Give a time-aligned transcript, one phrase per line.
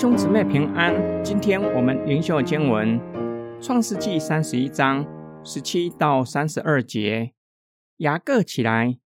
[0.00, 2.98] 兄姊妹平安，今天我们灵修经文
[3.62, 5.06] 《创世纪》三十一章
[5.44, 7.34] 十七到三十二节。
[7.98, 8.98] 雅各起来，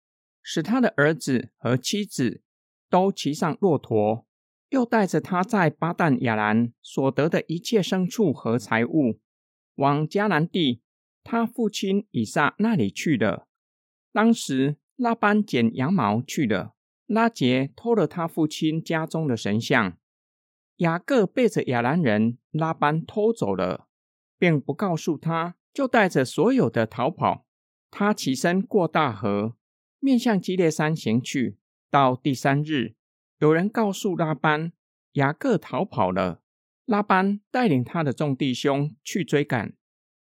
[0.43, 2.43] 使他的儿子和妻子
[2.91, 4.27] 都骑上骆驼，
[4.69, 9.19] 又带着他在巴旦亚兰所得的一切牲畜和财物，
[9.77, 10.83] 往迦南地
[11.23, 13.47] 他父亲以撒那里去了。
[14.11, 16.75] 当时拉班剪羊毛去了，
[17.07, 19.97] 拉杰偷了他父亲家中的神像。
[20.77, 23.87] 雅各背着亚兰人拉班偷走了，
[24.37, 27.45] 并不告诉他，就带着所有的逃跑。
[27.91, 29.55] 他起身过大河，
[29.99, 31.57] 面向基列山行去。
[31.91, 32.95] 到第三日，
[33.37, 34.73] 有人告诉拉班，
[35.11, 36.41] 雅各逃跑了。
[36.85, 39.73] 拉班带领他的众弟兄去追赶，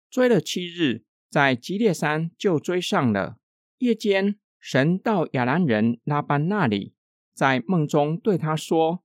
[0.09, 3.37] 追了七日，在基列山就追上了。
[3.77, 6.93] 夜间，神到亚兰人拉班那里，
[7.33, 9.02] 在梦中对他说。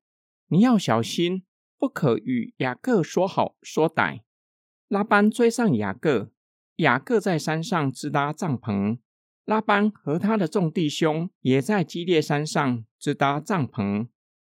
[0.51, 1.43] 你要小心，
[1.77, 4.21] 不可与雅各说好说歹。
[4.89, 6.33] 拉班追上雅各，
[6.77, 8.99] 雅各在山上支搭帐篷。
[9.45, 14.09] 拉班和他的众弟兄也在基列山上支搭帐篷。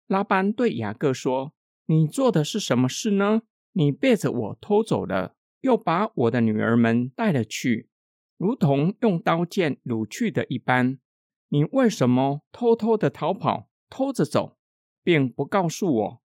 [0.07, 1.53] 拉班对雅各说
[1.87, 3.43] ：“你做的是什么事呢？
[3.71, 7.87] 你背着我偷走了，又把我的女儿们带了去，
[8.37, 10.99] 如同用刀剑掳去的一般。
[11.47, 14.57] 你为什么偷偷的逃跑，偷着走？”
[15.05, 16.21] 并不告诉我，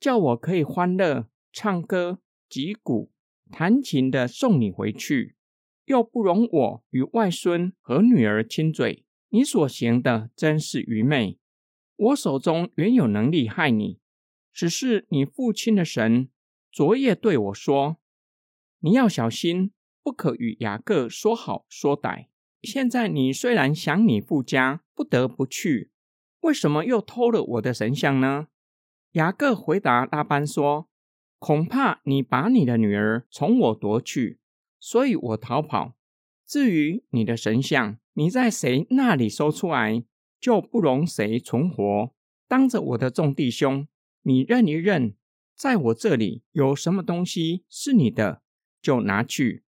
[0.00, 3.12] 叫我可以欢乐唱歌、击鼓、
[3.50, 5.36] 弹琴的送你回去，
[5.84, 9.04] 又不容我与外孙和女儿亲嘴。
[9.28, 11.38] 你所行的真是愚昧。
[11.96, 14.00] 我手中原有能力害你，
[14.50, 16.30] 只是你父亲的神
[16.72, 17.98] 昨夜对我说
[18.80, 22.28] ：“你要小心，不可与雅各说好说歹。”
[22.62, 25.90] 现在你虽然想你父家，不得不去。
[26.46, 28.46] 为什么又偷了我的神像呢？
[29.12, 30.88] 雅各回答拉班说
[31.40, 34.38] ：“恐怕你把你的女儿从我夺去，
[34.78, 35.96] 所以我逃跑。
[36.46, 40.04] 至于你的神像，你在谁那里搜出来，
[40.40, 42.14] 就不容谁存活。
[42.46, 43.88] 当着我的众弟兄，
[44.22, 45.16] 你认一认，
[45.56, 48.42] 在我这里有什么东西是你的，
[48.80, 49.64] 就拿去。”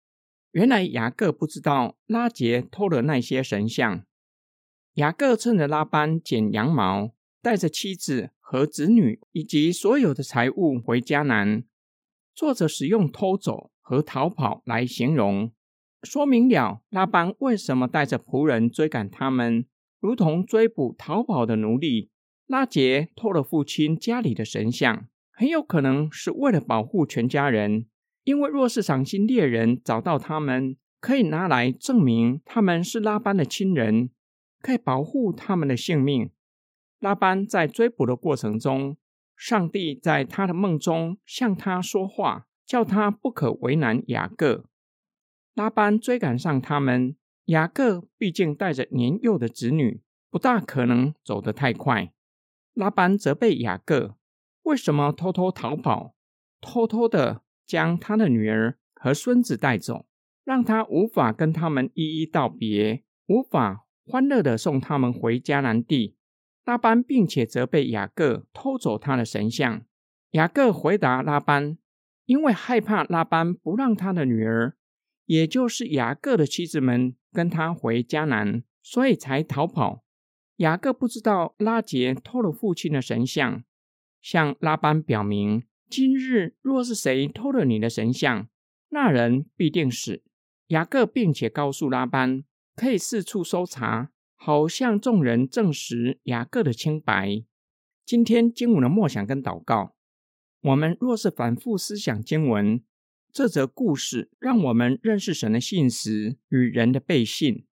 [0.53, 4.05] 原来雅各不知道拉杰偷了那些神像。
[4.99, 11.63] 雅各趁着拉班剪羊毛，带着妻子和子女以及所有的财物回迦南。
[12.35, 15.53] 作者使用偷走和逃跑来形容，
[16.03, 19.67] 说明了拉班为什么带着仆人追赶他们，
[20.01, 22.11] 如同追捕逃跑的奴隶。
[22.49, 27.87] 拉杰偷了父亲家里的神像，很有可能是为了保护全家人，
[28.25, 34.11] 因为若是赏心猎人找到他们，可以拿来证明他们是拉班的亲人。
[34.61, 36.31] 可以保护他们的性命。
[36.99, 38.97] 拉班在追捕的过程中，
[39.37, 44.65] 上帝在他的梦中向他说话，叫他不可为难雅各。
[45.55, 47.17] 拉班追赶上他们，
[47.47, 52.13] 雅各毕竟带着年幼的子女，不大可能走得太快。
[52.75, 54.17] 拉班责备雅各，
[54.63, 56.15] 为什么偷偷逃跑，
[56.61, 60.07] 偷偷的将他的女儿和孙子带走，
[60.45, 63.85] 让他无法跟他们一一道别，无法。
[64.09, 66.17] 欢乐的送他们回迦南地。
[66.65, 69.83] 拉班并且责备雅各偷走他的神像。
[70.31, 71.77] 雅各回答拉班，
[72.25, 74.77] 因为害怕拉班不让他的女儿，
[75.27, 80.03] 也就是雅各的妻子们跟他回迦南，所以才逃跑。
[80.57, 83.63] 雅各不知道拉杰偷了父亲的神像，
[84.21, 88.49] 向拉班表明：今日若是谁偷了你的神像，
[88.89, 90.23] 那人必定死。
[90.69, 92.45] 雅各并且告诉拉班。
[92.79, 97.43] 可以四处搜查，好向众人证实雅各的清白。
[98.07, 99.97] 今天经文的默想跟祷告，
[100.61, 102.81] 我们若是反复思想经文，
[103.33, 107.67] 这则故事让我们认识神的信实与人的背信。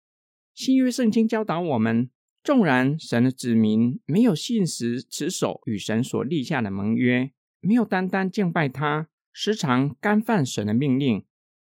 [0.54, 2.10] 新约圣经教导我们，
[2.42, 11.26] 纵然神的子民没有信实持守与神所立下的盟约，没有单单敬拜他，时常干犯神的命令，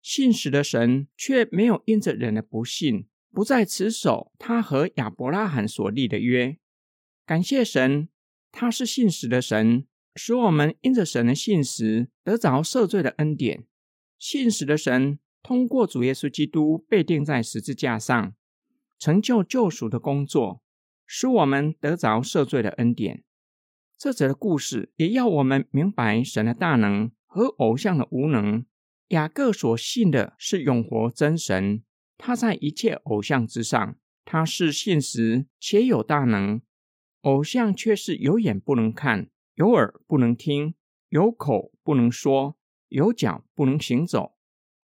[0.02, 3.08] 信实的神却没有因着人的不信。
[3.34, 6.56] 不再持守他和亚伯拉罕所立的约，
[7.26, 8.08] 感谢神，
[8.52, 13.66] 他是信实的神，使我们因着神的信实得着赦罪的恩典。
[14.20, 18.34] 信实的神通过主耶稣基督被钉在十字架上，
[19.00, 20.62] 成就救赎的工作，
[21.04, 23.24] 使我们得着赦罪的恩典。
[23.98, 28.64] 这则的故事也要我们明白神的大能和偶像的无能。
[29.08, 31.82] 雅各所信的是永活真神。
[32.16, 36.60] 他在一切偶像之上，他是现实且有大能；
[37.22, 40.74] 偶像却是有眼不能看，有耳不能听，
[41.08, 42.56] 有口不能说，
[42.88, 44.36] 有脚不能行走。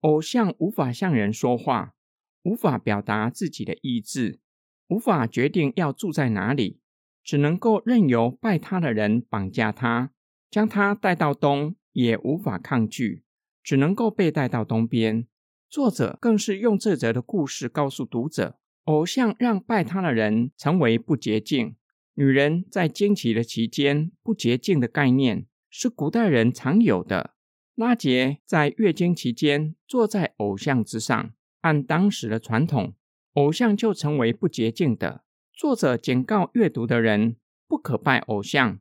[0.00, 1.94] 偶像无法向人说话，
[2.42, 4.40] 无法表达自己的意志，
[4.88, 6.80] 无法决定要住在哪里，
[7.22, 10.12] 只能够任由拜他的人绑架他，
[10.50, 13.22] 将他带到东，也无法抗拒，
[13.62, 15.28] 只能够被带到东边。
[15.72, 21.76] 作者更是用这则的故事告诉读者：偶像让拜他的人成为不洁净。
[22.12, 27.32] 女人在经期的期间不洁净的概念是古代人常有的。
[27.74, 31.32] 拉杰在月经期间坐在偶像之上，
[31.62, 32.92] 按当时的传统，
[33.32, 35.24] 偶像就成为不洁净的。
[35.54, 37.36] 作者警告阅读的人
[37.66, 38.78] 不可拜偶像，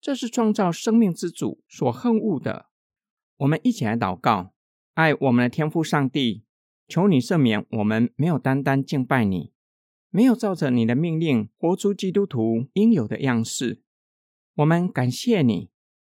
[0.00, 2.66] 这是创造生命之主所恨恶的。
[3.38, 4.52] 我们一起来祷告，
[4.98, 6.42] 爱我们的天父上帝，
[6.88, 9.52] 求你赦免我们没有单单敬拜你，
[10.10, 13.80] 没有照着你的命令活出基督徒应有的样式。
[14.56, 15.70] 我们感谢你。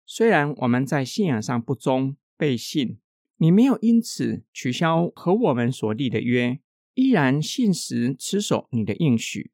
[0.06, 3.00] 虽然我们在信仰上不忠背信，
[3.38, 6.60] 你没有因此取消和我们所立的约，
[6.94, 9.50] 依然信实持守你的应许，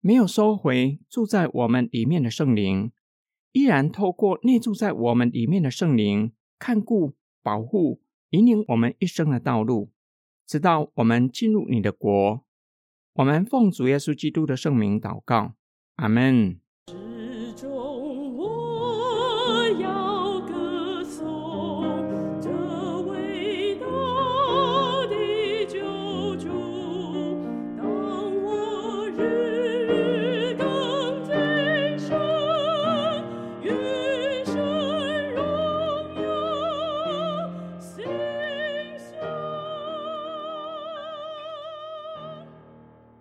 [0.00, 2.90] 没有收回住在我们里面的圣灵，
[3.52, 7.12] 依然透过内住在我们里面的圣灵看顾、
[7.42, 8.00] 保护、
[8.34, 9.92] 引领我们一生的道路
[10.44, 12.44] 直到我们进入你的国。
[13.14, 15.54] 我们奉主耶稣基督的圣名祷告
[15.94, 16.58] 阿门。